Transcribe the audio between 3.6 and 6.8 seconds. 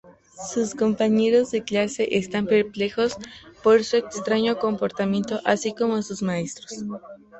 por su extraño comportamiento, así como sus maestros.